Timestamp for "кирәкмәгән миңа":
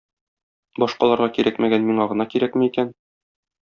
1.37-2.09